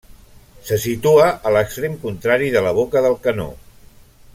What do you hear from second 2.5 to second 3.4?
de la boca del